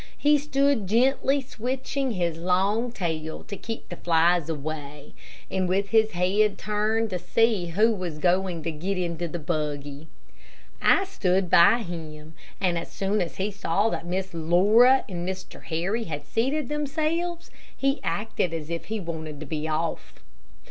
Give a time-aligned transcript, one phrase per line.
[0.17, 5.13] He stood gently switching his long tail to keep the flies away,
[5.51, 10.07] and with his head turned to see who was going to get into the buggy.
[10.81, 15.61] I stood by him, and as soon as he saw that Miss Laura and Mr.
[15.65, 20.15] Harry had seated themselves, he acted as if he wanted to be off.
[20.17, 20.21] Mr.